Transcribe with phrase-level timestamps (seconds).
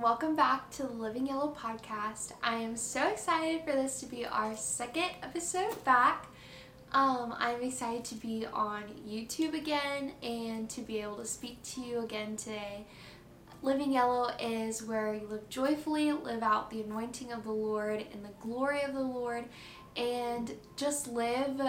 [0.00, 2.32] welcome back to the Living Yellow podcast.
[2.42, 6.26] I am so excited for this to be our second episode back.
[6.92, 11.82] Um, I'm excited to be on YouTube again and to be able to speak to
[11.82, 12.86] you again today.
[13.62, 18.24] Living Yellow is where you live joyfully, live out the anointing of the Lord and
[18.24, 19.44] the glory of the Lord,
[19.96, 21.60] and just live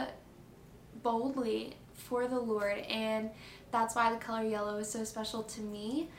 [1.04, 2.78] boldly for the Lord.
[2.78, 3.30] And
[3.72, 6.10] that's why the color yellow is so special to me.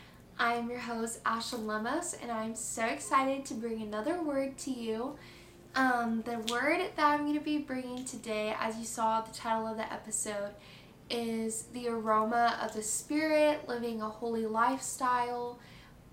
[0.43, 4.73] I am your host, Ashlyn Lemos, and I'm so excited to bring another word to
[4.73, 5.15] you.
[5.77, 9.69] Um, the word that I'm going to be bringing today, as you saw the title
[9.69, 10.51] of the episode,
[11.09, 15.61] is the aroma of the Spirit, living a holy lifestyle,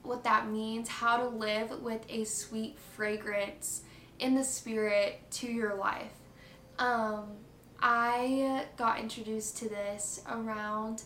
[0.04, 3.82] what that means, how to live with a sweet fragrance
[4.20, 6.14] in the Spirit to your life.
[6.78, 7.30] Um,
[7.82, 11.02] I got introduced to this around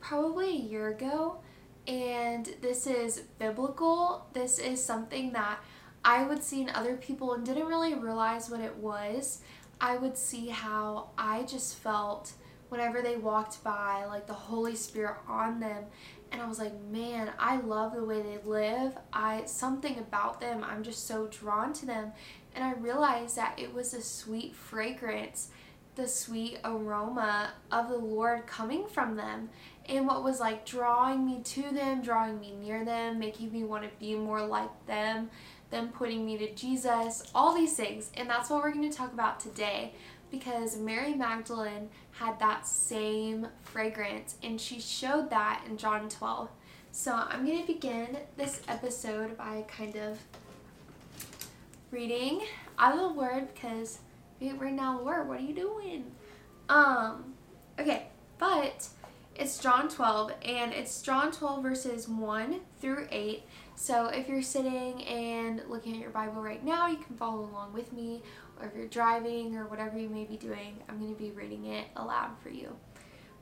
[0.00, 1.38] probably a year ago,
[1.86, 4.26] and this is biblical.
[4.32, 5.58] This is something that
[6.04, 9.40] I would see in other people and didn't really realize what it was.
[9.80, 12.32] I would see how I just felt
[12.68, 15.84] whenever they walked by, like the Holy Spirit on them.
[16.32, 18.96] And I was like, man, I love the way they live.
[19.12, 22.12] I something about them, I'm just so drawn to them.
[22.54, 25.50] And I realized that it was a sweet fragrance,
[25.94, 29.50] the sweet aroma of the Lord coming from them.
[29.88, 33.84] And what was like drawing me to them, drawing me near them, making me want
[33.84, 35.30] to be more like them,
[35.70, 38.10] them putting me to Jesus, all these things.
[38.16, 39.92] And that's what we're going to talk about today
[40.30, 46.48] because Mary Magdalene had that same fragrance and she showed that in John 12.
[46.92, 50.18] So I'm going to begin this episode by kind of
[51.90, 52.42] reading
[52.78, 53.98] out of the word because
[54.40, 55.28] out the word.
[55.28, 56.04] What are you doing?
[56.68, 57.34] Um,
[57.78, 58.06] okay,
[58.38, 58.88] but
[59.36, 63.42] it's John 12 and it's John 12 verses 1 through 8.
[63.74, 67.72] So if you're sitting and looking at your Bible right now, you can follow along
[67.72, 68.22] with me
[68.60, 71.66] or if you're driving or whatever you may be doing, I'm going to be reading
[71.66, 72.76] it aloud for you.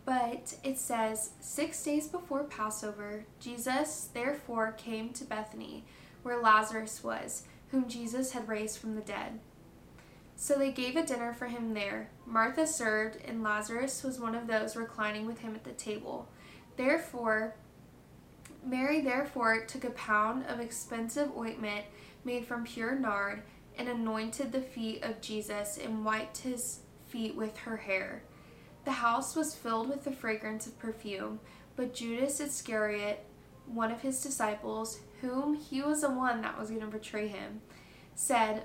[0.05, 5.85] But it says, Six days before Passover, Jesus therefore came to Bethany,
[6.23, 9.39] where Lazarus was, whom Jesus had raised from the dead.
[10.43, 12.11] So they gave a dinner for him there.
[12.27, 16.29] Martha served, and Lazarus was one of those reclining with him at the table.
[16.77, 17.55] Therefore,
[18.67, 21.85] Mary therefore took a pound of expensive ointment
[22.25, 23.45] made from pure nard
[23.79, 28.25] and anointed the feet of Jesus and wiped his feet with her hair.
[28.85, 31.39] The house was filled with the fragrance of perfume,
[31.77, 33.25] but Judas Iscariot,
[33.67, 37.61] one of his disciples, whom he was the one that was going to betray him,
[38.17, 38.65] said,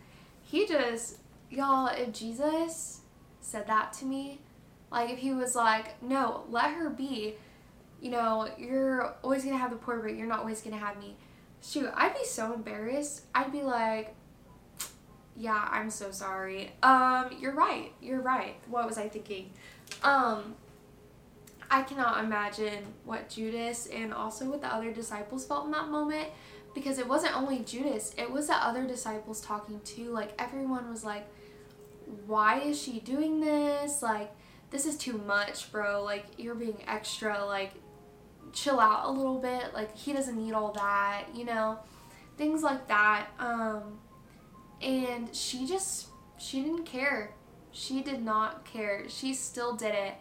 [0.51, 1.17] he just,
[1.49, 3.01] y'all, if Jesus
[3.39, 4.41] said that to me,
[4.91, 7.35] like if he was like, No, let her be,
[8.01, 11.15] you know, you're always gonna have the poor, but you're not always gonna have me
[11.61, 13.23] shoot, I'd be so embarrassed.
[13.33, 14.13] I'd be like,
[15.37, 16.73] yeah, I'm so sorry.
[16.83, 17.93] Um, you're right.
[18.01, 18.55] You're right.
[18.67, 19.51] What was I thinking?
[20.03, 20.55] Um,
[21.69, 26.27] I cannot imagine what Judas and also what the other disciples felt in that moment
[26.73, 30.09] because it wasn't only Judas, it was the other disciples talking too.
[30.11, 31.27] Like, everyone was like,
[32.25, 34.01] why is she doing this?
[34.01, 34.31] Like,
[34.69, 36.03] this is too much, bro.
[36.03, 37.43] Like, you're being extra.
[37.45, 37.73] Like,
[38.53, 39.73] chill out a little bit.
[39.73, 41.79] Like he doesn't need all that, you know,
[42.37, 43.27] things like that.
[43.39, 43.99] Um,
[44.81, 46.07] and she just
[46.37, 47.33] she didn't care.
[47.71, 49.05] She did not care.
[49.07, 50.13] She still did it.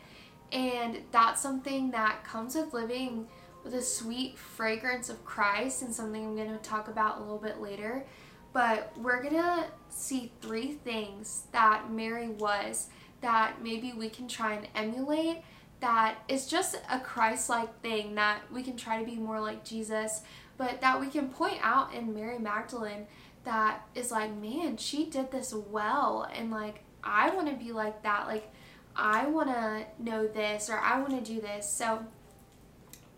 [0.53, 3.29] And that's something that comes with living
[3.65, 7.39] with a sweet fragrance of Christ and something I'm going to talk about a little
[7.39, 8.05] bit later.
[8.53, 12.89] But we're going to see three things that Mary was
[13.21, 15.43] that maybe we can try and emulate
[15.81, 19.65] that is just a Christ like thing that we can try to be more like
[19.65, 20.23] Jesus,
[20.57, 23.07] but that we can point out in Mary Magdalene
[23.45, 28.03] that is like, man, she did this well, and like, I want to be like
[28.03, 28.27] that.
[28.27, 28.53] Like,
[28.95, 31.69] I want to know this or I want to do this.
[31.69, 32.05] So,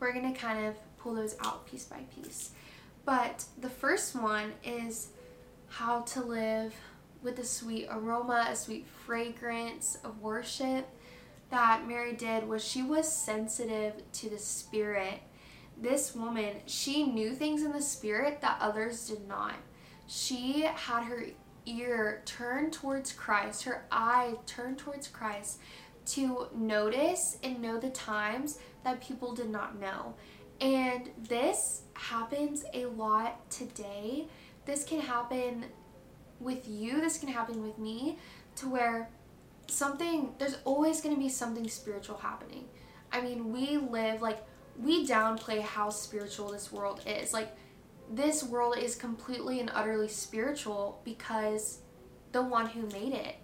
[0.03, 2.51] we're going to kind of pull those out piece by piece.
[3.05, 5.11] But the first one is
[5.69, 6.75] how to live
[7.23, 10.89] with a sweet aroma, a sweet fragrance of worship
[11.51, 15.21] that Mary did was she was sensitive to the spirit
[15.81, 19.55] this woman, she knew things in the spirit that others did not.
[20.07, 21.27] She had her
[21.67, 25.59] ear turned towards Christ, her eye turned towards Christ
[26.05, 30.15] to notice and know the times that people did not know.
[30.61, 34.29] And this happens a lot today.
[34.65, 35.67] This can happen
[36.41, 38.19] with you, this can happen with me,
[38.57, 39.09] to where
[39.69, 42.65] something, there's always going to be something spiritual happening.
[43.13, 44.45] I mean, we live like,
[44.79, 47.33] we downplay how spiritual this world is.
[47.33, 47.57] Like,
[48.11, 51.79] this world is completely and utterly spiritual because
[52.33, 53.37] the one who made it.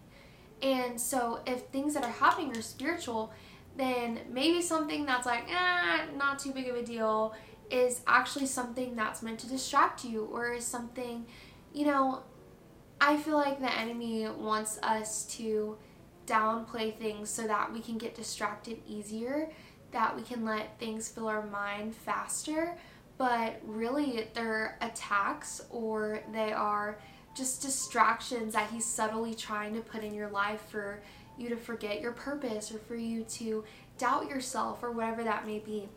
[0.63, 3.33] And so, if things that are happening are spiritual,
[3.77, 7.35] then maybe something that's like, eh, not too big of a deal
[7.71, 11.27] is actually something that's meant to distract you or is something,
[11.73, 12.23] you know,
[13.01, 15.79] I feel like the enemy wants us to
[16.27, 19.51] downplay things so that we can get distracted easier,
[19.93, 22.77] that we can let things fill our mind faster.
[23.17, 26.99] But really, they're attacks or they are
[27.39, 31.01] just distractions that he's subtly trying to put in your life for
[31.39, 33.65] you to forget your purpose or for you to
[33.97, 35.89] doubt yourself or whatever that may be.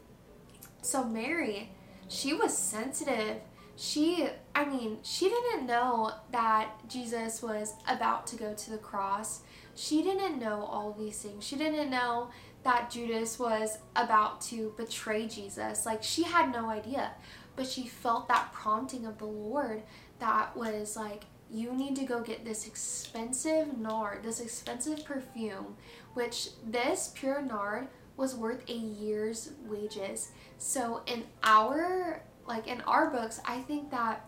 [0.81, 1.71] So, Mary,
[2.07, 3.37] she was sensitive.
[3.75, 9.41] She, I mean, she didn't know that Jesus was about to go to the cross.
[9.75, 11.43] She didn't know all these things.
[11.43, 12.29] She didn't know
[12.63, 15.85] that Judas was about to betray Jesus.
[15.85, 17.11] Like, she had no idea.
[17.55, 19.83] But she felt that prompting of the Lord
[20.19, 25.75] that was like, you need to go get this expensive nard, this expensive perfume,
[26.13, 30.29] which this pure nard was worth a year's wages.
[30.57, 34.25] So in our like in our books, I think that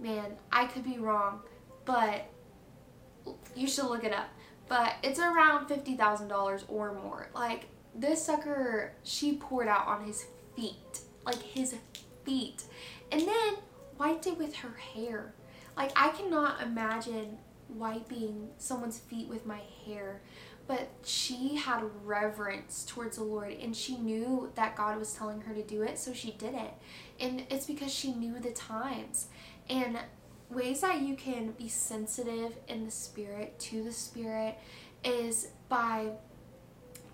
[0.00, 1.40] man, I could be wrong,
[1.84, 2.26] but
[3.54, 4.28] you should look it up.
[4.68, 7.30] But it's around $50,000 or more.
[7.34, 11.00] Like this sucker she poured out on his feet.
[11.24, 11.74] Like his
[12.24, 12.64] feet.
[13.10, 13.54] And then
[13.98, 15.32] wiped it with her hair.
[15.76, 17.38] Like, I cannot imagine
[17.68, 20.22] wiping someone's feet with my hair,
[20.66, 25.54] but she had reverence towards the Lord and she knew that God was telling her
[25.54, 26.74] to do it, so she did it.
[27.20, 29.28] And it's because she knew the times.
[29.68, 29.98] And
[30.50, 34.56] ways that you can be sensitive in the spirit to the spirit
[35.04, 36.10] is by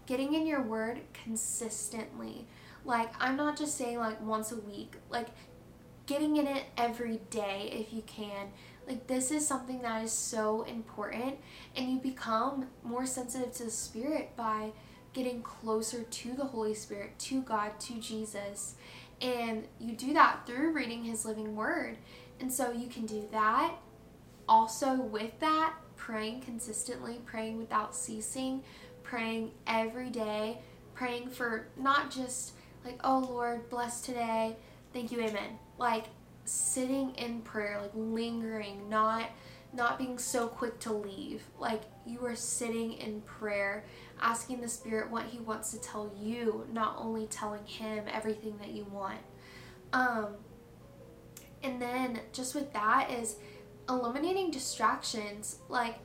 [0.07, 2.47] getting in your word consistently.
[2.85, 5.29] Like, I'm not just saying like once a week, like,
[6.07, 8.49] getting in it every day if you can.
[8.87, 11.37] Like, this is something that is so important,
[11.77, 14.73] and you become more sensitive to the Spirit by
[15.13, 18.75] getting closer to the Holy Spirit, to God, to Jesus.
[19.21, 21.99] And you do that through reading His living word.
[22.41, 23.75] And so you can do that.
[24.49, 28.65] Also, with that, praying consistently, praying without ceasing,
[29.05, 30.59] praying every day,
[30.95, 32.55] praying for not just
[32.85, 34.57] like, oh Lord, bless today,
[34.93, 36.07] thank you, amen like
[36.45, 39.31] sitting in prayer, like lingering, not
[39.75, 41.43] not being so quick to leave.
[41.59, 43.85] Like you are sitting in prayer,
[44.21, 48.71] asking the Spirit what He wants to tell you, not only telling Him everything that
[48.71, 49.21] you want.
[49.93, 50.35] Um,
[51.63, 53.37] and then just with that is
[53.89, 55.59] eliminating distractions.
[55.69, 55.97] Like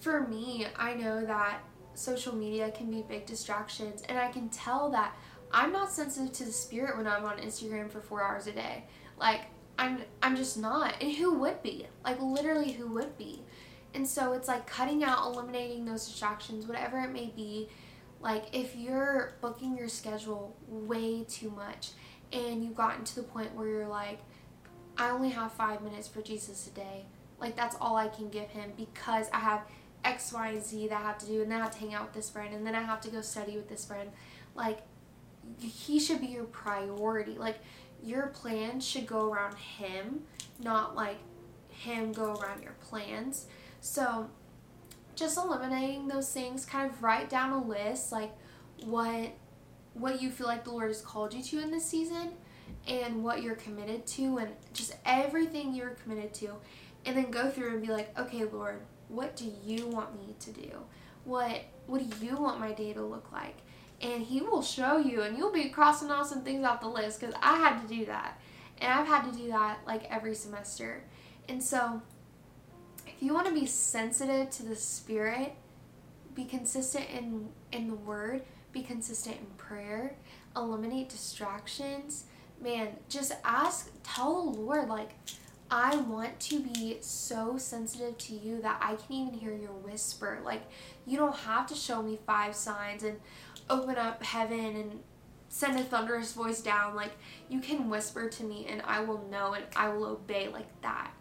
[0.00, 1.60] for me, I know that
[1.94, 5.16] social media can be big distractions, and I can tell that
[5.52, 8.84] I'm not sensitive to the spirit when I'm on Instagram for four hours a day.
[9.18, 9.42] Like
[9.78, 10.94] I'm I'm just not.
[11.00, 11.86] And who would be?
[12.04, 13.42] Like literally who would be?
[13.94, 17.68] And so it's like cutting out, eliminating those distractions, whatever it may be.
[18.20, 21.90] Like if you're booking your schedule way too much
[22.32, 24.20] and you've gotten to the point where you're like,
[24.96, 27.04] I only have five minutes for Jesus a day.
[27.38, 29.62] Like that's all I can give him because I have
[30.04, 31.94] X, Y, and Z that I have to do, and then I have to hang
[31.94, 34.10] out with this friend, and then I have to go study with this friend.
[34.54, 34.82] Like
[35.60, 37.36] he should be your priority.
[37.38, 37.58] Like
[38.02, 40.22] your plans should go around him,
[40.60, 41.18] not like
[41.68, 43.46] him go around your plans.
[43.80, 44.28] So
[45.14, 48.32] just eliminating those things, kind of write down a list like
[48.84, 49.32] what
[49.94, 52.32] what you feel like the Lord has called you to in this season
[52.88, 56.54] and what you're committed to and just everything you're committed to
[57.04, 60.50] and then go through and be like, "Okay, Lord, what do you want me to
[60.50, 60.70] do?
[61.24, 63.58] What what do you want my day to look like?"
[64.02, 67.20] And he will show you and you'll be crossing off some things off the list
[67.20, 68.40] because i had to do that.
[68.78, 71.04] And i've had to do that like every semester.
[71.48, 72.02] And so
[73.06, 75.54] if you want to be sensitive to the spirit
[76.34, 78.42] be consistent in in the word
[78.72, 80.16] be consistent in prayer
[80.56, 82.24] eliminate distractions.
[82.60, 85.14] Man just ask tell the lord like
[85.74, 90.38] I want to be so sensitive to you that I can even hear your whisper.
[90.44, 90.60] Like,
[91.06, 93.18] you don't have to show me five signs and
[93.70, 95.00] open up heaven and
[95.48, 96.94] send a thunderous voice down.
[96.94, 97.12] Like,
[97.48, 101.12] you can whisper to me and I will know and I will obey like that.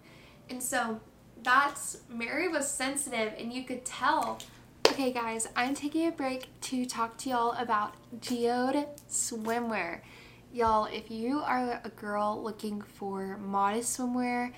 [0.50, 1.00] And so
[1.44, 4.40] that's, Mary was sensitive and you could tell.
[4.88, 10.02] Okay, guys, I'm taking a break to talk to y'all about Geode swimwear.
[10.54, 14.52] Y'all, if you are a girl looking for modest swimwear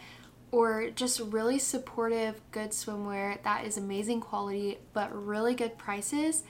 [0.51, 6.43] or just really supportive, good swimwear that is amazing quality but really good prices,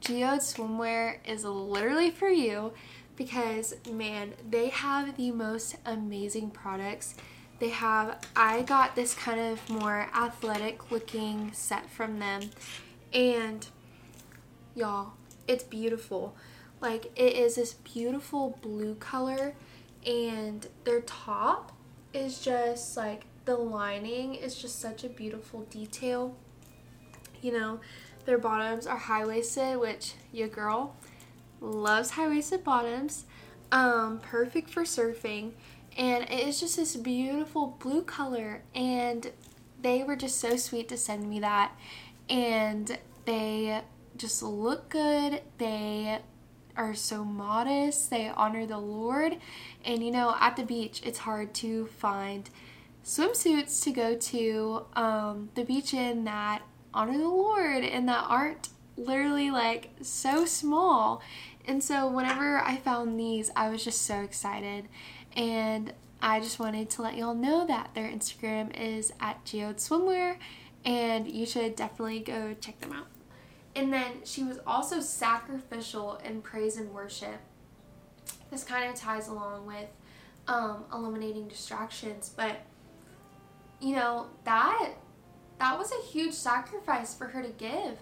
[0.00, 2.72] Geode swimwear is literally for you
[3.16, 7.14] because man, they have the most amazing products.
[7.58, 12.48] They have, I got this kind of more athletic looking set from them,
[13.12, 13.66] and
[14.74, 15.12] y'all,
[15.46, 16.34] it's beautiful.
[16.80, 19.54] Like, it is this beautiful blue color,
[20.06, 21.72] and their top
[22.14, 26.34] is just like the lining is just such a beautiful detail.
[27.42, 27.80] You know,
[28.24, 30.96] their bottoms are high waisted, which your girl
[31.60, 33.24] loves high waisted bottoms.
[33.72, 35.52] Um, perfect for surfing.
[35.96, 38.62] And it is just this beautiful blue color.
[38.74, 39.30] And
[39.80, 41.72] they were just so sweet to send me that.
[42.28, 43.82] And they
[44.16, 45.42] just look good.
[45.58, 46.20] They
[46.76, 48.10] are so modest.
[48.10, 49.36] They honor the Lord.
[49.84, 52.48] And you know, at the beach, it's hard to find
[53.04, 58.68] swimsuits to go to um, the beach in that honor the Lord and that aren't
[58.96, 61.22] literally like so small.
[61.66, 64.88] And so whenever I found these, I was just so excited.
[65.36, 65.92] And
[66.22, 70.36] I just wanted to let y'all know that their Instagram is at Geode Swimwear
[70.84, 73.06] and you should definitely go check them out.
[73.74, 77.38] And then she was also sacrificial in praise and worship.
[78.50, 79.88] This kind of ties along with
[80.48, 82.56] um, eliminating distractions, but
[83.80, 84.90] you know, that
[85.60, 87.98] that was a huge sacrifice for her to give.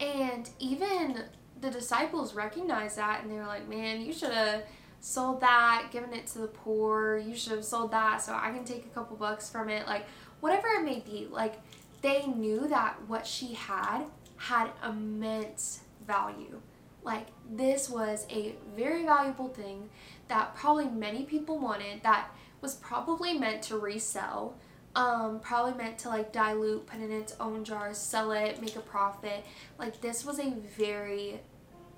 [0.00, 1.24] And even
[1.60, 4.62] the disciples recognized that and they were like, man, you should have
[5.00, 7.18] sold that, given it to the poor.
[7.18, 9.86] You should have sold that so I can take a couple bucks from it.
[9.86, 10.06] Like,
[10.40, 11.26] whatever it may be.
[11.28, 11.60] Like,
[12.02, 14.04] they knew that what she had
[14.36, 16.60] had immense value.
[17.02, 19.90] Like, this was a very valuable thing
[20.28, 22.28] that probably many people wanted, that
[22.60, 24.54] was probably meant to resell
[24.94, 28.80] um, probably meant to like dilute, put in its own jars, sell it, make a
[28.80, 29.44] profit.
[29.78, 31.40] Like this was a very,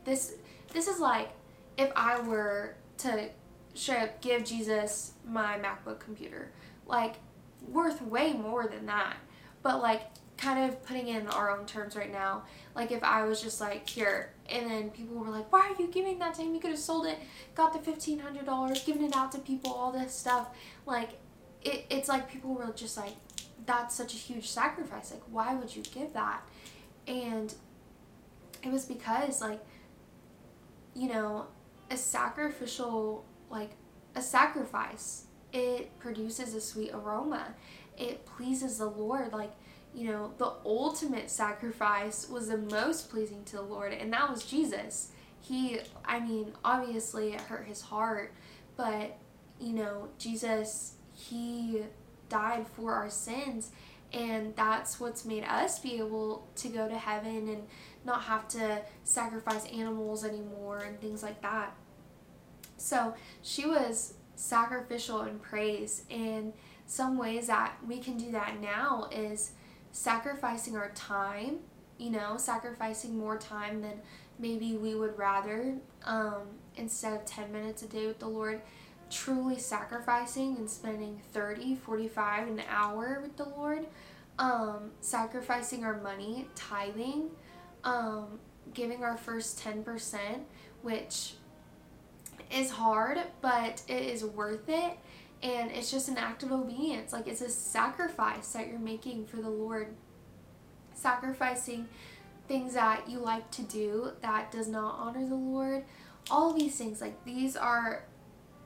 [0.05, 0.35] this
[0.73, 1.31] this is like
[1.77, 3.29] if I were to
[3.75, 6.53] straight give Jesus my MacBook computer,
[6.87, 7.17] like
[7.69, 9.17] worth way more than that.
[9.63, 10.03] But like
[10.37, 13.89] kind of putting in our own terms right now, like if I was just like
[13.89, 16.55] here, and then people were like, "Why are you giving that to him?
[16.55, 17.19] You could have sold it,
[17.55, 20.49] got the fifteen hundred dollars, given it out to people, all this stuff."
[20.87, 21.19] Like
[21.65, 23.15] it, it's like people were just like,
[23.67, 25.11] that's such a huge sacrifice.
[25.11, 26.43] Like, why would you give that?
[27.07, 27.53] And
[28.63, 29.65] it was because, like,
[30.95, 31.47] you know,
[31.91, 33.71] a sacrificial, like,
[34.15, 37.55] a sacrifice, it produces a sweet aroma.
[37.97, 39.33] It pleases the Lord.
[39.33, 39.53] Like,
[39.95, 44.45] you know, the ultimate sacrifice was the most pleasing to the Lord, and that was
[44.45, 45.11] Jesus.
[45.41, 48.33] He, I mean, obviously it hurt his heart,
[48.77, 49.17] but,
[49.61, 50.94] you know, Jesus
[51.31, 51.83] he
[52.29, 53.71] died for our sins.
[54.13, 57.65] And that's what's made us be able to go to heaven and
[58.05, 61.75] not have to sacrifice animals anymore and things like that.
[62.77, 66.05] So she was sacrificial in praise.
[66.11, 66.53] And
[66.87, 69.53] some ways that we can do that now is
[69.91, 71.59] sacrificing our time,
[71.99, 74.01] you know, sacrificing more time than
[74.39, 76.43] maybe we would rather um,
[76.77, 78.61] instead of 10 minutes a day with the Lord
[79.15, 83.87] truly sacrificing and spending 30, 45, an hour with the Lord,
[84.41, 87.31] um, sacrificing our money, tithing,
[87.85, 88.41] um,
[88.73, 90.41] giving our first 10%,
[90.83, 91.35] which
[92.51, 94.99] is hard, but it is worth it.
[95.43, 97.13] And it's just an act of obedience.
[97.13, 99.95] Like it's a sacrifice that you're making for the Lord.
[100.95, 101.87] Sacrificing
[102.49, 105.85] things that you like to do that does not honor the Lord.
[106.31, 108.05] All these things, like these are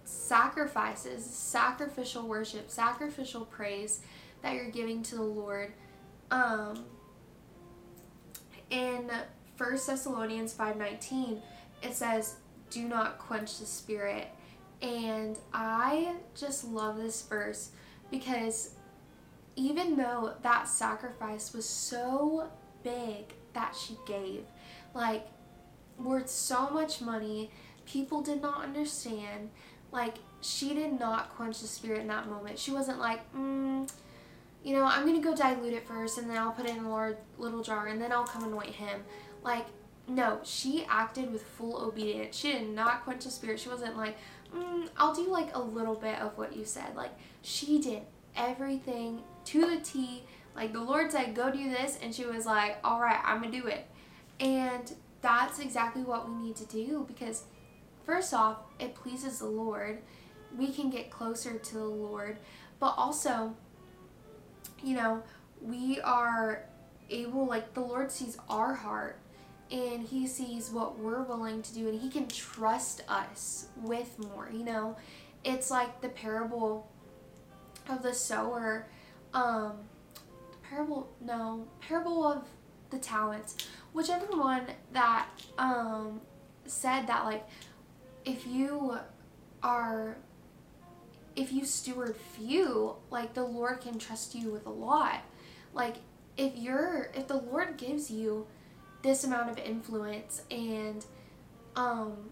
[0.08, 4.00] sacrifices, sacrificial worship, sacrificial praise
[4.42, 5.72] that you're giving to the Lord.
[6.30, 6.84] Um,
[8.70, 9.10] in
[9.56, 11.42] 1 Thessalonians 5:19,
[11.82, 12.36] it says,
[12.70, 14.28] "Do not quench the spirit."
[14.80, 17.72] And I just love this verse
[18.10, 18.70] because
[19.56, 22.50] even though that sacrifice was so
[22.82, 24.46] big that she gave,
[24.94, 25.26] like
[25.98, 27.50] worth so much money,
[27.84, 29.50] people did not understand
[29.92, 32.58] like she did not quench the spirit in that moment.
[32.58, 33.90] She wasn't like, mm,
[34.62, 37.14] you know, I'm gonna go dilute it first and then I'll put it in a
[37.38, 39.02] little jar and then I'll come anoint him.
[39.42, 39.66] Like
[40.08, 42.36] no, she acted with full obedience.
[42.36, 43.60] She did not quench the spirit.
[43.60, 44.16] She wasn't like,
[44.54, 46.96] mm, I'll do like a little bit of what you said.
[46.96, 48.02] Like, she did
[48.34, 50.22] everything to the T.
[50.56, 51.98] Like, the Lord said, go do this.
[52.02, 53.86] And she was like, all right, I'm going to do it.
[54.40, 57.44] And that's exactly what we need to do because,
[58.08, 59.98] first off, it pleases the Lord.
[60.56, 62.38] We can get closer to the Lord.
[62.80, 63.54] But also,
[64.82, 65.22] you know,
[65.60, 66.64] we are
[67.10, 69.18] able, like, the Lord sees our heart
[69.70, 74.48] and he sees what we're willing to do and he can trust us with more
[74.50, 74.96] you know
[75.44, 76.90] it's like the parable
[77.90, 78.88] of the sower
[79.34, 79.74] um
[80.62, 82.44] parable no parable of
[82.88, 83.56] the talents
[83.92, 84.62] whichever one
[84.92, 86.18] that um
[86.64, 87.46] said that like
[88.28, 88.98] if you
[89.62, 90.16] are
[91.34, 95.20] if you steward few like the lord can trust you with a lot.
[95.72, 95.96] Like
[96.36, 98.46] if you're if the lord gives you
[99.02, 101.04] this amount of influence and
[101.74, 102.30] um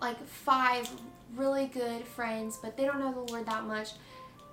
[0.00, 0.88] like five
[1.34, 3.90] really good friends but they don't know the lord that much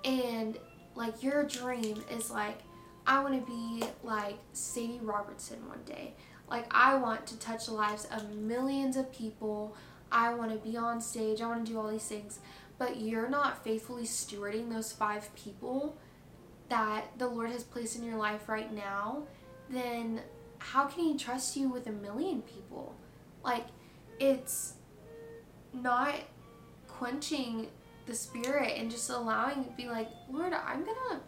[0.04, 0.58] and
[0.94, 2.58] like your dream is like
[3.06, 6.14] i want to be like sadie robertson one day.
[6.48, 9.76] Like i want to touch the lives of millions of people
[10.10, 12.38] i want to be on stage i want to do all these things
[12.78, 15.96] but you're not faithfully stewarding those five people
[16.68, 19.22] that the lord has placed in your life right now
[19.68, 20.20] then
[20.58, 22.94] how can he trust you with a million people?
[23.44, 23.66] Like,
[24.18, 24.74] it's
[25.72, 26.14] not
[26.88, 27.68] quenching
[28.06, 31.20] the spirit and just allowing it to be like, Lord, I'm gonna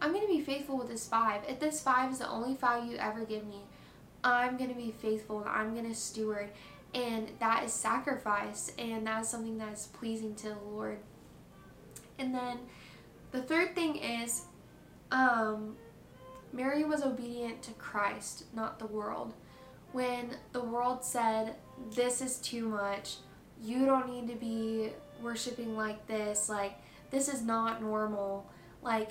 [0.00, 1.42] I'm gonna be faithful with this five.
[1.48, 3.60] If this five is the only five you ever give me,
[4.22, 6.50] I'm gonna be faithful and I'm gonna steward.
[6.96, 10.98] And that is sacrifice and that is something that is pleasing to the Lord.
[12.18, 12.60] And then
[13.32, 14.46] the third thing is
[15.12, 15.76] um
[16.56, 19.34] Mary was obedient to Christ, not the world.
[19.92, 21.56] When the world said,
[21.94, 23.16] This is too much,
[23.62, 24.90] you don't need to be
[25.22, 26.78] worshiping like this, like,
[27.10, 28.50] this is not normal,
[28.82, 29.10] like,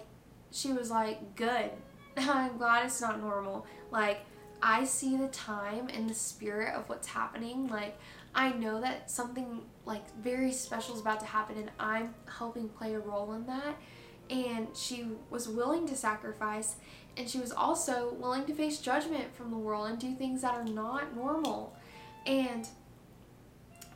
[0.51, 1.69] she was like, Good.
[2.17, 3.67] I'm glad it's not normal.
[3.91, 4.21] Like,
[4.61, 7.67] I see the time and the spirit of what's happening.
[7.67, 7.97] Like,
[8.33, 12.93] I know that something like very special is about to happen, and I'm helping play
[12.95, 13.75] a role in that.
[14.29, 16.75] And she was willing to sacrifice,
[17.15, 20.53] and she was also willing to face judgment from the world and do things that
[20.55, 21.75] are not normal.
[22.25, 22.67] And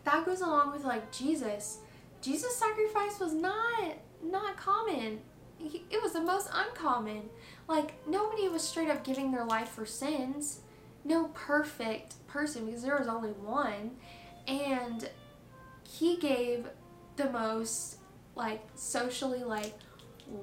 [0.04, 1.80] that goes along with like Jesus.
[2.22, 5.22] Jesus' sacrifice was not not common.
[5.58, 7.30] He, it was the most uncommon.
[7.70, 10.60] Like nobody was straight up giving their life for sins.
[11.06, 13.92] No perfect person because there was only one.
[14.48, 15.10] And
[15.88, 16.68] he gave
[17.16, 17.98] the most
[18.36, 19.74] like socially like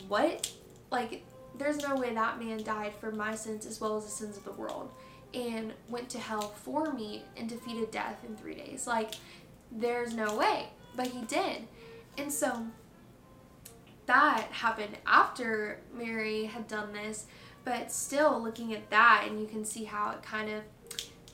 [0.08, 0.52] what
[0.90, 1.24] like
[1.56, 4.44] there's no way that man died for my sins as well as the sins of
[4.44, 4.90] the world
[5.34, 8.86] and went to hell for me and defeated death in three days.
[8.86, 9.14] Like,
[9.70, 10.68] there's no way.
[10.96, 11.66] But he did.
[12.16, 12.66] And so
[14.06, 17.26] that happened after Mary had done this,
[17.64, 20.62] but still looking at that, and you can see how it kind of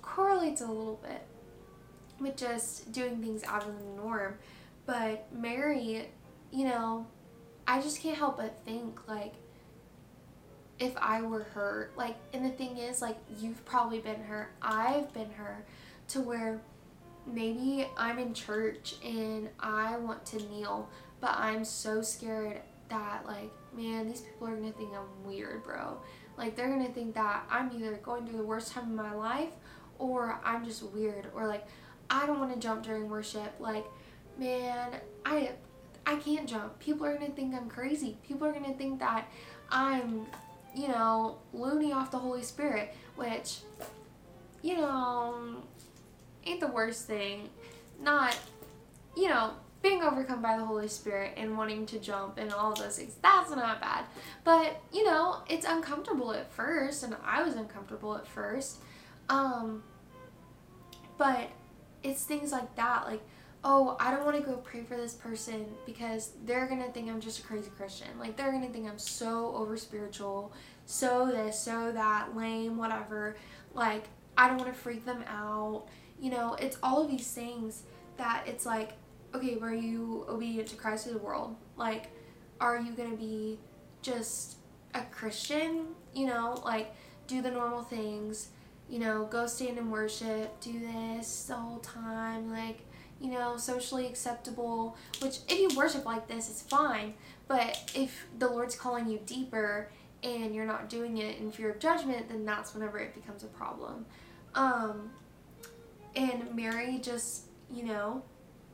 [0.01, 1.23] correlates a little bit
[2.21, 4.39] with just doing things out of the norm.
[4.87, 6.09] But Mary,
[6.51, 7.07] you know,
[7.67, 9.35] I just can't help but think like
[10.83, 11.91] if I were her.
[11.97, 14.51] Like, and the thing is, like, you've probably been her.
[14.61, 15.65] I've been her
[16.09, 16.61] to where
[17.25, 20.89] maybe I'm in church and I want to kneel,
[21.23, 25.97] but I'm so scared that, like, man, these people are gonna think I'm weird, bro.
[26.37, 29.53] Like, they're gonna think that I'm either going through the worst time of my life
[29.99, 31.67] or I'm just weird or, like,
[32.11, 33.55] I don't wanna jump during worship.
[33.59, 33.87] Like,
[34.37, 35.53] man, I.
[36.05, 36.81] I can't jump.
[36.81, 38.17] People are gonna think I'm crazy.
[38.27, 39.31] People are gonna think that
[39.71, 40.27] I'm
[40.75, 43.59] you know, loony off the Holy Spirit, which,
[44.63, 45.57] you know,
[46.45, 47.51] ain't the worst thing.
[48.01, 48.37] Not,
[49.17, 52.97] you know, being overcome by the Holy Spirit and wanting to jump and all those
[52.99, 53.16] things.
[53.21, 54.05] That's not bad.
[54.45, 58.77] But, you know, it's uncomfortable at first, and I was uncomfortable at first.
[59.29, 59.83] Um,
[61.18, 61.51] but
[62.03, 63.07] it's things like that.
[63.07, 63.23] Like,
[63.64, 67.09] oh, I don't want to go pray for this person because they're going to think
[67.09, 68.09] I'm just a crazy Christian.
[68.18, 70.53] Like, they're going to think I'm so over spiritual,
[70.87, 73.37] so this, so that, lame, whatever.
[73.75, 74.05] Like,
[74.38, 75.87] I don't want to freak them out.
[76.21, 77.83] You know, it's all of these things
[78.16, 78.92] that it's like,
[79.35, 81.57] okay, were you obedient to Christ or the world?
[81.77, 82.11] Like,
[82.61, 83.59] are you going to be
[84.03, 84.57] just
[84.95, 85.88] a Christian?
[86.14, 86.95] You know, like,
[87.27, 88.49] do the normal things,
[88.88, 92.81] you know, go stand and worship, do this the whole time, like,
[93.21, 97.14] you know, socially acceptable, which if you worship like this, it's fine.
[97.49, 99.90] But if the Lord's calling you deeper
[100.23, 103.49] and you're not doing it in fear of judgment, then that's whenever it becomes a
[103.49, 104.07] problem.
[104.55, 105.11] Um,
[106.14, 108.23] And Mary just, you know,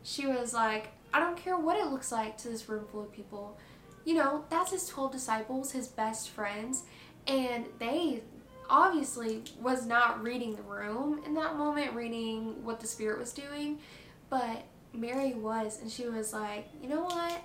[0.03, 3.13] she was like, I don't care what it looks like to this room full of
[3.13, 3.59] people.
[4.05, 6.85] You know, that's his 12 disciples, his best friends,
[7.27, 8.23] and they
[8.71, 13.79] obviously was not reading the room in that moment, reading what the Spirit was doing,
[14.31, 17.43] but Mary was, and she was like, you know what?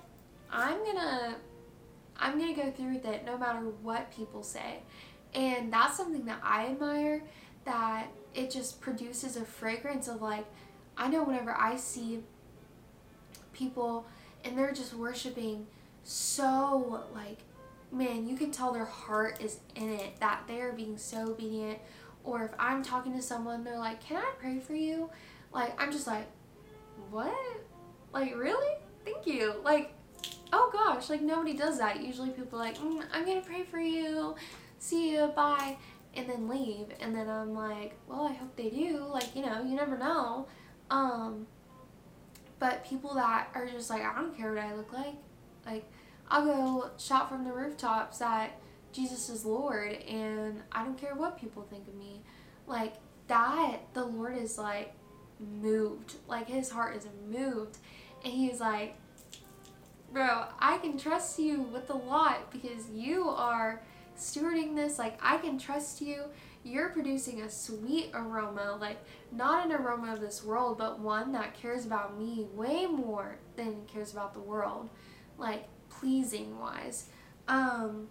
[0.52, 1.36] I'm gonna
[2.18, 4.80] I'm gonna go through with it no matter what people say.
[5.34, 7.24] And that's something that I admire
[7.66, 10.46] that it just produces a fragrance of like
[10.96, 12.22] I know whenever I see
[13.54, 14.06] people
[14.44, 15.68] and they're just worshiping
[16.04, 17.40] so like
[17.94, 21.78] man, you can tell their heart is in it, that they are being so obedient.
[22.24, 25.10] Or if I'm talking to someone, they're like, Can I pray for you?
[25.54, 26.26] Like, I'm just like,
[27.12, 27.36] What?
[28.12, 28.78] Like, really?
[29.06, 29.56] Thank you.
[29.64, 29.94] Like,
[30.54, 32.02] oh gosh, like nobody does that.
[32.02, 34.36] Usually people like, mm, I'm gonna pray for you,
[34.80, 35.76] see you, bye,
[36.16, 36.88] and then leave.
[37.02, 39.06] And then I'm like, well, I hope they do.
[39.12, 40.48] Like, you know, you never know.
[40.90, 41.48] Um,
[42.64, 45.16] but people that are just like, I don't care what I look like.
[45.66, 45.84] Like,
[46.30, 48.52] I'll go shout from the rooftops that
[48.94, 52.22] Jesus is Lord and I don't care what people think of me.
[52.66, 52.94] Like,
[53.28, 54.94] that, the Lord is like
[55.42, 56.14] moved.
[56.30, 57.80] Like, his heart is moved.
[58.24, 58.96] And he's like,
[60.14, 63.82] bro, I can trust you with a lot because you are
[64.18, 64.98] stewarding this.
[64.98, 66.24] Like, I can trust you.
[66.64, 68.98] You're producing a sweet aroma, like,
[69.32, 73.86] not an aroma of this world, but one that cares about me way more than
[73.86, 74.90] cares about the world,
[75.38, 77.08] like, pleasing wise.
[77.48, 78.08] Um,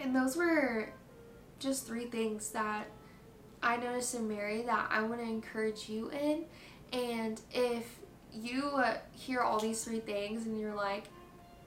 [0.00, 0.90] and those were
[1.58, 2.86] just three things that
[3.62, 6.44] I noticed in Mary that I want to encourage you in.
[6.92, 7.98] And if
[8.32, 11.04] you uh, hear all these three things and you're like,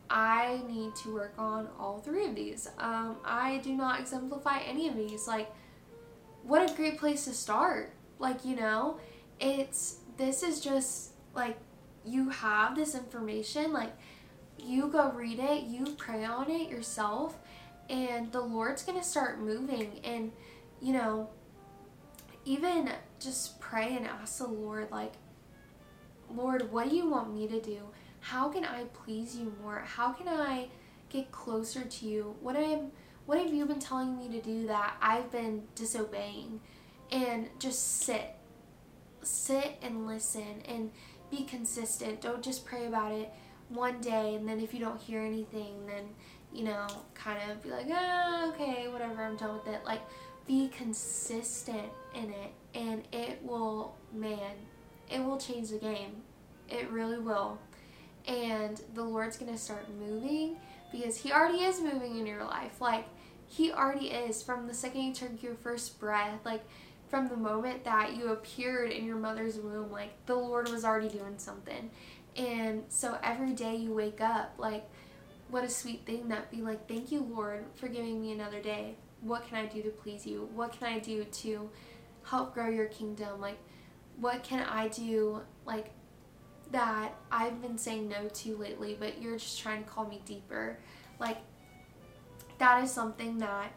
[0.10, 2.68] I need to work on all three of these.
[2.80, 5.28] Um, I do not exemplify any of these.
[5.28, 5.52] Like,
[6.44, 7.94] what a great place to start.
[8.18, 9.00] Like, you know,
[9.40, 11.58] it's this is just like
[12.06, 13.72] you have this information.
[13.72, 13.94] Like,
[14.58, 17.38] you go read it, you pray on it yourself,
[17.90, 20.00] and the Lord's gonna start moving.
[20.04, 20.32] And,
[20.82, 21.30] you know,
[22.46, 25.14] even just pray and ask the Lord, like,
[26.34, 27.82] Lord, what do you want me to do?
[28.22, 29.84] How can I please you more?
[29.86, 30.68] How can I
[31.10, 32.36] get closer to you?
[32.42, 32.92] What am
[33.26, 36.60] what have you been telling me to do that I've been disobeying?
[37.12, 38.36] And just sit.
[39.22, 40.92] Sit and listen and
[41.30, 42.22] be consistent.
[42.22, 43.32] Don't just pray about it
[43.70, 46.04] one day and then if you don't hear anything then
[46.52, 50.02] you know kind of be like oh, okay whatever i'm done with it like
[50.48, 54.56] be consistent in it and it will man
[55.10, 56.22] it will change the game.
[56.70, 57.58] It really will.
[58.30, 60.58] And the Lord's going to start moving
[60.92, 62.80] because He already is moving in your life.
[62.80, 63.06] Like,
[63.48, 66.46] He already is from the second you took your first breath.
[66.46, 66.64] Like,
[67.10, 71.10] from the moment that you appeared in your mother's womb, like, the Lord was already
[71.10, 71.90] doing something.
[72.36, 74.88] And so every day you wake up, like,
[75.50, 78.96] what a sweet thing that be like, thank you, Lord, for giving me another day.
[79.22, 80.48] What can I do to please you?
[80.54, 81.70] What can I do to
[82.24, 83.42] help grow your kingdom?
[83.42, 83.58] Like,
[84.20, 85.92] what can I do like
[86.72, 90.78] that I've been saying no to lately, but you're just trying to call me deeper?
[91.20, 91.38] Like
[92.60, 93.72] that is something that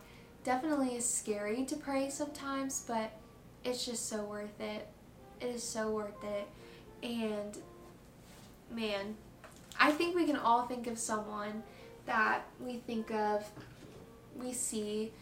[0.45, 3.13] definitely is scary to pray sometimes, but
[3.65, 4.89] it's just so worth it.
[5.41, 6.49] It is so worth it.
[7.03, 7.59] And
[8.71, 9.17] man,
[9.79, 11.63] I think we can all think of someone
[12.07, 13.49] that we think of,
[14.37, 15.13] we see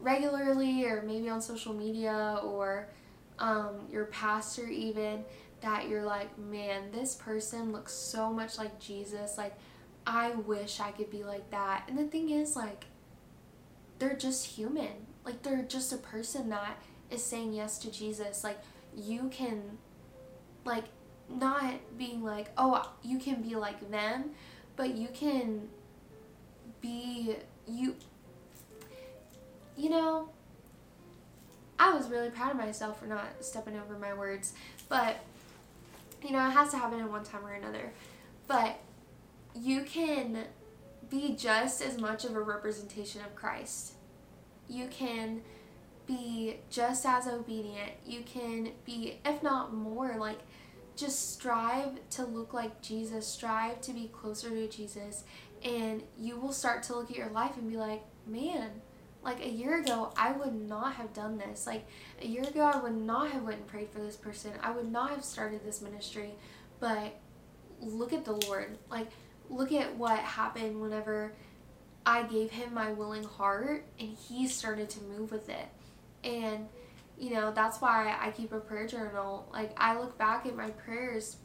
[0.00, 2.88] regularly, or maybe on social media, or
[3.38, 5.24] um, your pastor even
[5.66, 9.36] that you're like, man, this person looks so much like Jesus.
[9.36, 9.58] Like,
[10.06, 11.86] I wish I could be like that.
[11.88, 12.84] And the thing is, like,
[13.98, 15.06] they're just human.
[15.24, 18.44] Like, they're just a person that is saying yes to Jesus.
[18.44, 18.60] Like,
[18.96, 19.78] you can,
[20.64, 20.84] like,
[21.28, 24.30] not being like, oh, you can be like them,
[24.76, 25.68] but you can
[26.80, 27.34] be,
[27.66, 27.96] you,
[29.76, 30.28] you know,
[31.76, 34.52] I was really proud of myself for not stepping over my words.
[34.88, 35.16] But,
[36.22, 37.92] you know, it has to happen in one time or another.
[38.46, 38.80] But
[39.54, 40.44] you can
[41.08, 43.94] be just as much of a representation of Christ.
[44.68, 45.42] You can
[46.06, 47.92] be just as obedient.
[48.04, 50.40] You can be, if not more, like
[50.96, 55.24] just strive to look like Jesus, strive to be closer to Jesus,
[55.62, 58.70] and you will start to look at your life and be like, man,
[59.26, 61.66] like a year ago i would not have done this.
[61.66, 61.86] Like
[62.22, 64.52] a year ago i would not have went and prayed for this person.
[64.62, 66.34] I would not have started this ministry.
[66.80, 67.18] But
[67.80, 68.78] look at the lord.
[68.90, 69.08] Like
[69.50, 71.32] look at what happened whenever
[72.04, 75.68] i gave him my willing heart and he started to move with it.
[76.24, 76.68] And
[77.18, 79.48] you know, that's why I keep a prayer journal.
[79.52, 81.36] Like, I look back at my prayers,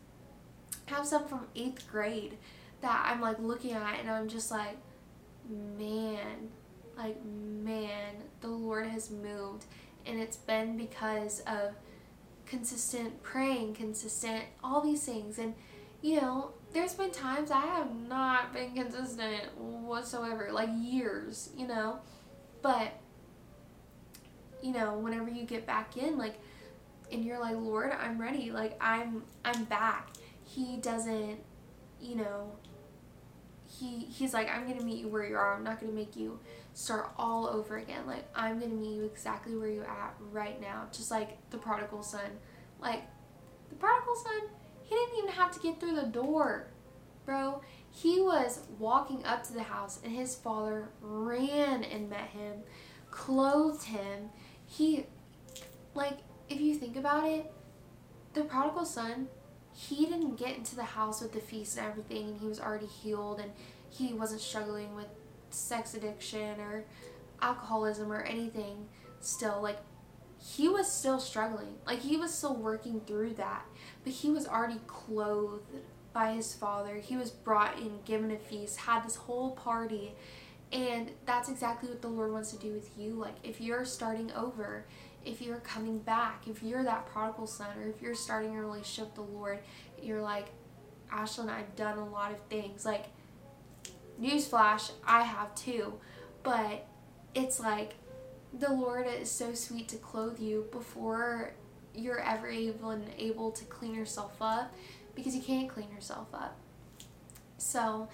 [0.87, 2.37] have some from eighth grade
[2.81, 4.77] that I'm like looking at and I'm just like,
[5.49, 6.49] man,
[6.97, 9.65] like, man, the Lord has moved.
[10.05, 11.73] And it's been because of
[12.45, 15.37] consistent praying, consistent, all these things.
[15.37, 15.53] And,
[16.01, 21.99] you know, there's been times I have not been consistent whatsoever, like years, you know.
[22.61, 22.93] But,
[24.61, 26.39] you know, whenever you get back in, like,
[27.11, 28.51] and you're like, Lord, I'm ready.
[28.51, 30.09] Like, I'm, I'm back.
[30.43, 31.39] He doesn't,
[32.01, 32.51] you know,
[33.79, 35.55] he, he's like, I'm gonna meet you where you are.
[35.55, 36.39] I'm not gonna make you
[36.73, 38.07] start all over again.
[38.07, 40.87] Like, I'm gonna meet you exactly where you're at right now.
[40.91, 42.39] Just like the prodigal son.
[42.79, 43.03] Like,
[43.69, 44.49] the prodigal son,
[44.83, 46.67] he didn't even have to get through the door,
[47.25, 47.61] bro.
[47.89, 52.63] He was walking up to the house, and his father ran and met him,
[53.09, 54.29] clothed him.
[54.65, 55.05] He,
[55.93, 57.51] like, if you think about it,
[58.33, 59.27] the prodigal son,
[59.73, 62.87] he didn't get into the house with the feast and everything, and he was already
[62.87, 63.51] healed, and
[63.89, 65.07] he wasn't struggling with
[65.53, 66.85] sex addiction or
[67.41, 68.87] alcoholism or anything
[69.19, 69.61] still.
[69.61, 69.77] Like,
[70.37, 71.75] he was still struggling.
[71.85, 73.65] Like, he was still working through that.
[74.03, 75.77] But he was already clothed
[76.13, 76.95] by his father.
[76.95, 80.13] He was brought in, given a feast, had this whole party.
[80.71, 83.13] And that's exactly what the Lord wants to do with you.
[83.13, 84.85] Like, if you're starting over,
[85.23, 89.15] if you're coming back, if you're that prodigal son, or if you're starting a relationship
[89.17, 89.59] with the Lord,
[90.01, 90.47] you're like,
[91.13, 92.85] Ashlyn, I've done a lot of things.
[92.85, 93.05] Like,
[94.21, 95.93] newsflash, I have too.
[96.43, 96.87] But
[97.33, 97.93] it's like
[98.53, 101.53] the Lord is so sweet to clothe you before
[101.93, 104.73] you're ever even able to clean yourself up
[105.15, 106.57] because you can't clean yourself up.
[107.57, 108.09] So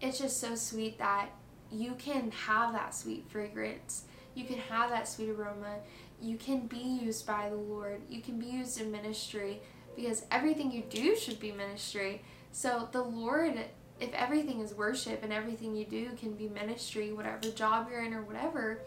[0.00, 1.30] it's just so sweet that
[1.70, 4.04] you can have that sweet fragrance.
[4.34, 5.76] You can have that sweet aroma.
[6.20, 8.00] You can be used by the Lord.
[8.08, 9.60] You can be used in ministry
[9.94, 12.22] because everything you do should be ministry.
[12.52, 13.58] So the Lord
[14.00, 18.14] if everything is worship and everything you do can be ministry, whatever job you're in
[18.14, 18.80] or whatever,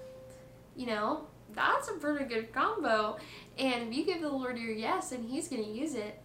[0.76, 3.18] you know, that's a pretty good combo.
[3.58, 6.22] And if you give the Lord your yes, and He's going to use it.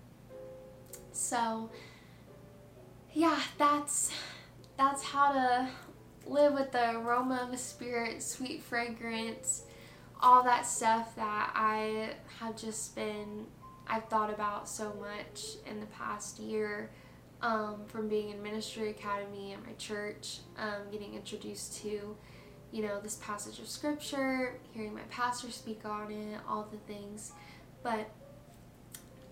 [1.13, 1.71] So,
[3.13, 4.13] yeah, that's
[4.77, 5.69] that's how to
[6.27, 9.65] live with the aroma of the Spirit, sweet fragrance,
[10.21, 13.47] all that stuff that I have just been
[13.89, 16.91] I've thought about so much in the past year
[17.43, 22.17] um, from being in ministry academy at my church, um, getting introduced to,
[22.73, 27.33] you know, this passage of scripture, hearing my pastor speak on it, all the things.
[27.83, 28.11] But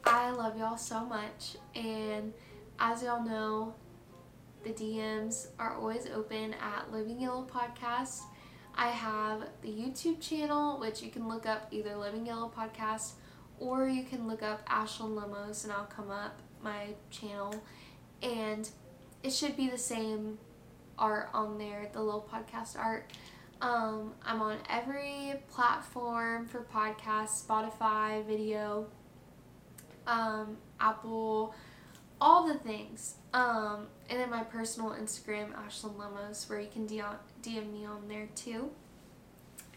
[0.04, 2.32] I love y'all so much, and
[2.78, 3.74] as y'all know,
[4.64, 8.22] the DMs are always open at Living Yellow Podcast.
[8.74, 13.12] I have the YouTube channel, which you can look up either Living Yellow Podcast
[13.60, 17.54] or you can look up Ashlyn Lemos and I'll come up my channel
[18.22, 18.68] and
[19.22, 20.38] it should be the same
[20.98, 23.10] art on there, the little podcast art.
[23.60, 28.86] Um, I'm on every platform for podcasts, Spotify, video,
[30.06, 31.54] um, Apple,
[32.20, 33.14] all the things.
[33.32, 38.06] Um, and then my personal Instagram, Ashlyn Lemos, where you can DM, DM me on
[38.08, 38.70] there too.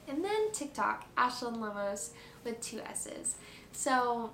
[0.07, 2.11] And then TikTok, Ashlyn Lemos
[2.43, 3.35] with two S's.
[3.71, 4.31] So,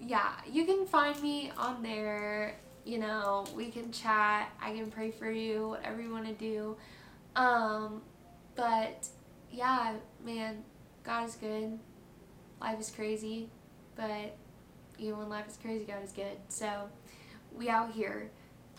[0.00, 5.10] yeah, you can find me on there you know, we can chat, I can pray
[5.10, 6.76] for you, whatever you want to do.
[7.34, 8.00] Um,
[8.54, 9.08] but
[9.50, 9.94] yeah,
[10.24, 10.62] man,
[11.02, 11.78] God is good.
[12.60, 13.50] Life is crazy,
[13.96, 14.36] but
[14.98, 16.38] even when life is crazy, God is good.
[16.48, 16.88] So
[17.52, 18.30] we out here,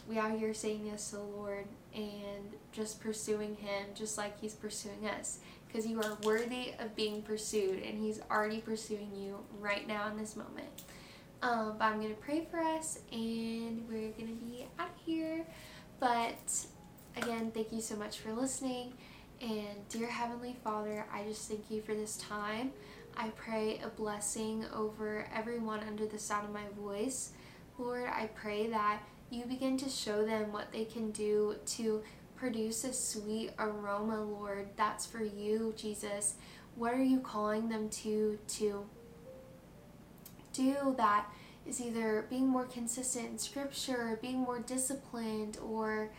[0.07, 4.53] we out here saying yes to the Lord and just pursuing Him just like He's
[4.53, 5.39] pursuing us.
[5.67, 10.17] Because you are worthy of being pursued, and He's already pursuing you right now in
[10.17, 10.69] this moment.
[11.41, 15.05] Um, but I'm going to pray for us and we're going to be out of
[15.05, 15.45] here.
[15.99, 16.65] But
[17.15, 18.93] again, thank you so much for listening.
[19.39, 22.71] And dear Heavenly Father, I just thank you for this time.
[23.15, 27.31] I pray a blessing over everyone under the sound of my voice.
[27.77, 32.01] Lord, I pray that you begin to show them what they can do to
[32.35, 34.69] produce a sweet aroma, Lord.
[34.75, 36.35] That's for you, Jesus.
[36.75, 38.85] What are you calling them to to
[40.57, 41.31] do that
[41.65, 46.09] is either being more consistent in scripture, being more disciplined, or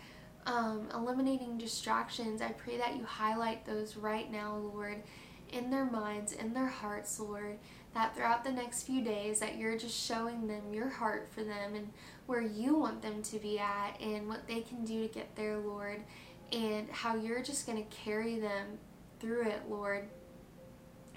[0.46, 2.40] um, eliminating distractions.
[2.40, 5.02] I pray that you highlight those right now, Lord,
[5.50, 7.58] in their minds, in their hearts, Lord.
[7.94, 11.74] That throughout the next few days, that you're just showing them your heart for them
[11.74, 11.88] and
[12.26, 15.58] where you want them to be at and what they can do to get there,
[15.58, 16.04] Lord,
[16.52, 18.78] and how you're just going to carry them
[19.20, 20.08] through it, Lord.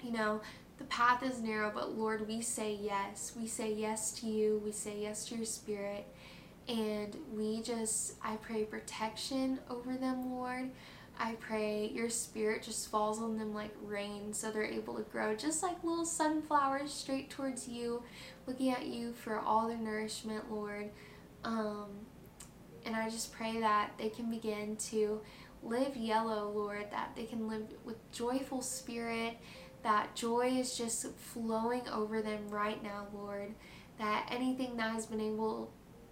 [0.02, 0.40] You know,
[0.78, 3.32] the path is narrow, but Lord, we say yes.
[3.36, 4.60] We say yes to you.
[4.64, 6.06] We say yes to your spirit.
[6.68, 10.70] And we just, I pray protection over them, Lord.
[11.18, 15.34] I pray your spirit just falls on them like rain so they're able to grow
[15.34, 18.02] just like little sunflowers straight towards you,
[18.46, 20.90] looking at you for all their nourishment, Lord.
[21.44, 21.88] Um,
[22.84, 25.20] and I just pray that they can begin to
[25.62, 29.36] live yellow, Lord, that they can live with joyful spirit,
[29.82, 33.54] that joy is just flowing over them right now, Lord,
[33.98, 35.70] that anything that has been able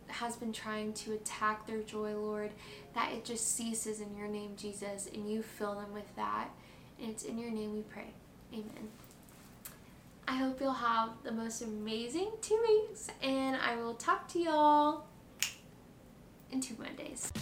[0.09, 2.51] has been trying to attack their joy, Lord,
[2.95, 6.49] that it just ceases in your name, Jesus, and you fill them with that.
[7.01, 8.13] And it's in your name we pray.
[8.53, 8.89] Amen.
[10.27, 15.05] I hope you'll have the most amazing two weeks, and I will talk to y'all
[16.51, 17.33] in two Mondays.